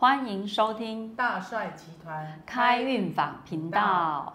[0.00, 4.32] 欢迎收听大帅集团开运坊频道。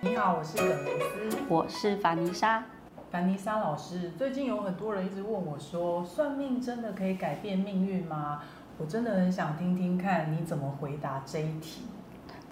[0.00, 1.38] 你好，我是耿维斯。
[1.48, 2.62] 我是凡妮莎。
[3.10, 8.40] 凡妮莎老师，最近有很多人一直问我说，算命真的可以改变命运吗？
[8.78, 11.82] 我真的很想听听看你怎么回答这一题。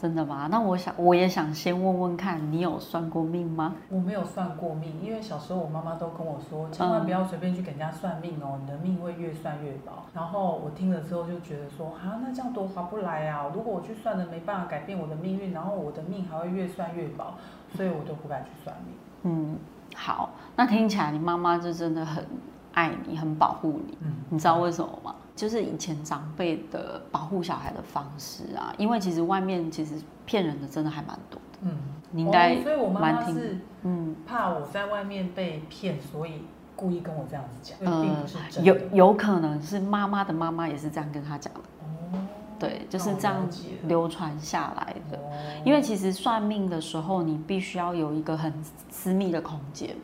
[0.02, 0.48] 真的吗？
[0.50, 3.76] 那我想，我也想先问问看，你有算过命吗？
[3.88, 10.02] 我没有算过命，因为小时候我妈妈都跟我说，千万不要随便去给人家算命哦，你的命会越算越薄。
[10.12, 13.46] 然后我听了之后就觉得说，啊，那这样多划不来啊！
[13.54, 17.34] 如果我去算了没办法改变我的命运，然后我的命还会越算越薄，
[17.76, 18.96] 所以我都不敢去算命。
[19.22, 19.56] 嗯，
[19.94, 22.26] 好，那听起来你妈妈就真的很
[22.72, 23.98] 爱你，很保护你。
[24.00, 25.14] 嗯，你知道为什么吗？
[25.34, 29.94] 就是以前长辈的保护小孩的方式啊，因为其实外面其实
[30.26, 31.58] 骗人的真的还蛮多的。
[31.62, 31.78] 嗯，
[32.10, 36.42] 你应该哦所以我妈妈是嗯怕我在外面被骗，所以
[36.76, 38.70] 故意跟我这样子讲，呃并不是真的。
[38.70, 42.18] 有有可能是妈妈的妈妈也是这样跟他讲的，哦，
[42.58, 45.16] 对，就是这样了解了流传下来的。
[45.16, 45.32] 哦
[45.64, 48.52] 因为其实算命的时候，你必须要有一个很
[48.90, 49.96] 私密的空间。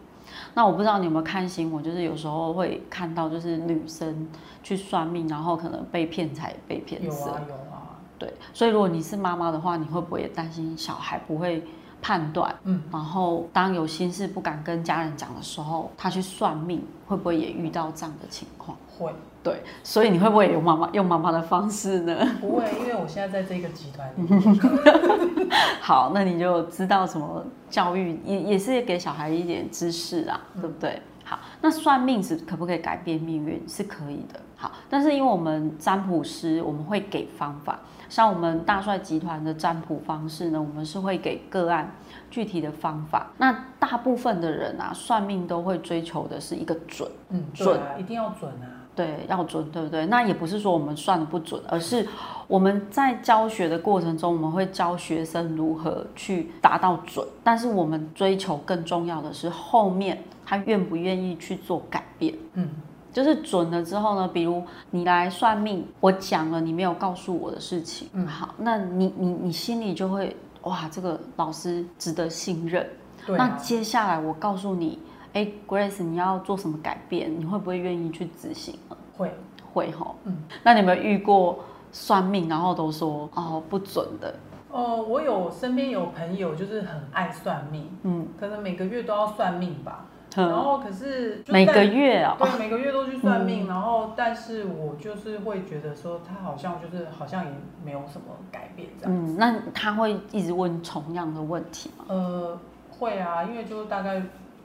[0.55, 4.29] 那我不知道你有没有看新闻，就是有时候会看到，就是女生
[4.63, 7.31] 去算命，然后可能被骗财、被骗有色。
[7.31, 11.65] 啊有啊，对，所以如果你是妈妈的话，你会不会也担心小孩不会
[12.01, 12.55] 判断？
[12.65, 18.77] 嗯，然后当有心事不敢跟家人讲的时候，他去算命，会不会也遇到这样的情况？
[18.99, 22.17] 会对，所以你会不会也用妈妈用妈妈的方式呢？
[22.41, 22.65] 不会？
[22.81, 25.49] 因为我现在在这个集团里，
[25.81, 31.01] 好，那你就知道什么教育也也是给小孩一点知识啊，对不对？
[31.29, 33.63] 好，那算命是可不可以改变命运？
[33.69, 34.41] 是可以的。
[34.57, 41.93] 好，但是因为我们占卜师，我们会给方法，像我们大帅集团的占卜方式呢，我们是会给个案
[42.31, 43.27] 具体的方法。
[43.37, 47.07] 那大部分的人啊，算命都会追求的是一个准。
[47.29, 48.78] 嗯，准啊，一定要准啊。
[48.99, 50.05] 对，要准，对不对？
[50.07, 52.05] 那也不是说我们算的不准，而是
[52.49, 57.25] 我们在教学的过程中，我们会教学生如何去达到准。
[57.45, 62.35] 但是我们追求更重要的是后面他愿不愿意去做改变。
[62.55, 62.69] 嗯，
[63.13, 64.61] 就是准了之后呢，比如
[64.91, 72.85] 你来算命，我讲了你没有告诉我的事情，嗯好，那你你你心里就会哇，这个老师值得信任。
[73.29, 74.99] 那对啊，接下来我告诉你，
[75.33, 77.39] 哎，Grace，你要做什么改变？
[77.39, 78.97] 你会不会愿意去执行呢？
[79.17, 79.33] 会，
[79.73, 80.17] 会吼。
[80.25, 81.61] 嗯，那你有没有遇过
[81.93, 84.35] 算命，然后都说哦不准的？
[84.71, 90.07] 呃，我有身边有朋友就是很爱算命，嗯，可能每个月都要算命吧。
[90.37, 97.51] 然嗯后可是每个月啊、对，每个月都去算命，然后但是我就是会觉得说他好像就是好像也
[97.83, 99.15] 没有什么改变这样。
[99.15, 102.05] 嗯，那他会一直问同样的问题吗？
[102.09, 102.59] 呃，
[102.91, 104.23] 会啊，因为就是大概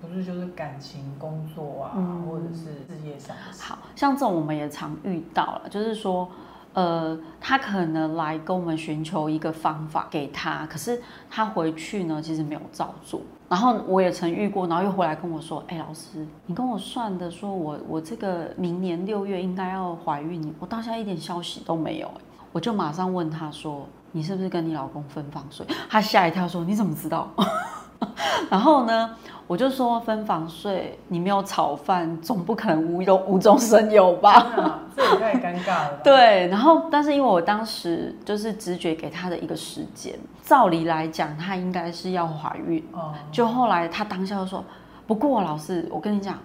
[0.07, 3.35] 不是就是感情、工作啊，嗯或者是事业上。
[3.59, 6.29] 好像这种我们也常遇到了，就是说，
[6.73, 13.21] 呃，他可能来跟我们寻求一个方法给他，可是他回去呢，其实没有照做。
[13.49, 22.21] 然后我也曾遇过，然后又回来跟我说：“哎、老师，你跟我算的，说我我这个明年六月应该要怀孕，我到现在一点消息都没有。”哎，
[22.51, 27.29] 我就马上问他说：“你是不是跟你老公分房睡？”他吓一跳说：“你怎么知道？”
[28.49, 29.15] 然后呢，
[29.47, 34.31] 我就说分房睡，你没有炒饭，总不可能无中无中生有吧？
[34.31, 35.99] 啊，这也太尴尬了吧。
[36.03, 44.63] 对，然后但是因为我当时就是直觉给他的一个时间，照理来讲他应该是要怀孕，哦，就后来他当下就说，
[45.07, 46.37] 不过老师，我跟你讲，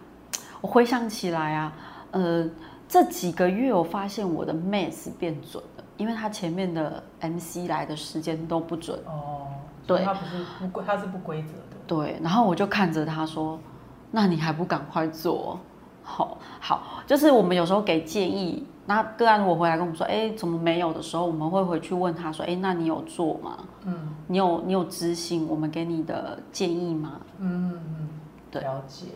[0.60, 1.72] 我回想起来啊，
[2.12, 2.48] 呃，
[2.88, 8.98] 这几个月我发现我的 math 变准了，因为他前面的 MC 来的时间都不准。
[9.06, 9.47] 哦，
[9.96, 11.76] 对它不是不规，它是不规则的。
[11.86, 13.58] 对，然后我就看着他说
[14.12, 15.58] ：“那你还不赶快做？”
[16.04, 23.58] 好好，就是我们有时候给建议，那个案如果回来跟我们说：“哎，怎么没有？”的时候，我们会回去问他说：“哎，那你有做吗？
[23.84, 28.08] 嗯你有你有执行我们给你的建议吗嗯嗯嗯，
[28.50, 29.06] 对了解。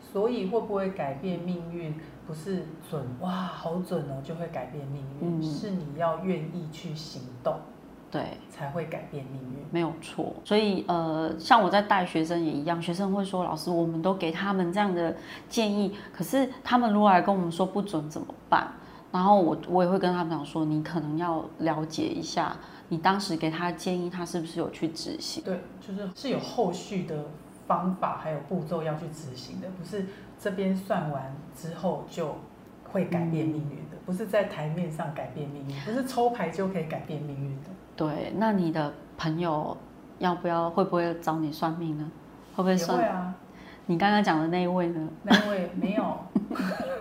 [0.00, 1.94] 所以会不会改变命运？
[2.26, 7.54] 不是准哇，好准哦，就会改变命运，嗯是你要愿意去行动，？”
[8.14, 9.66] 对，才会改变命运。
[9.72, 10.32] 没有错。
[10.44, 15.16] 所以呃，像我在带学生也一样，学生会说：“老师，我们都给他们这样的
[15.48, 18.68] 建议，可是他们如果来跟我们说不准怎么办？”
[19.10, 22.56] 然后我我也会跟他们讲说：“你可能要了解一下，
[22.88, 27.24] 你当时给他的建议，他是不是有去执行？”对，就是是有后续的
[27.66, 30.06] 方法还有步骤要去执行的，不是
[30.38, 32.36] 这边算完之后就
[32.92, 37.70] 会改变命运的，不是在台面上改变命运，不是抽牌就可以改变命运的。
[37.96, 39.76] 对，那你的朋友
[40.18, 42.10] 要不要会不会找你算命呢？
[42.54, 42.98] 会不会算？
[42.98, 43.34] 会啊，
[43.86, 45.08] 你刚刚讲的那一位呢？
[45.22, 46.04] 那一位没有，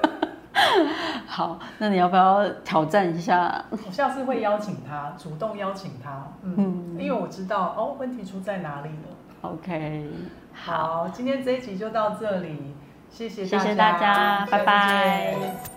[1.28, 3.64] 好，那你要不要挑战一下？
[3.72, 9.50] 我下次会邀请他，主动邀请他，嗯，因为我知道哦，问题出在哪里了。
[9.50, 10.10] OK，
[10.54, 12.76] 好，今天这一集就到这里，
[13.10, 15.73] 谢谢谢谢大家，拜拜见。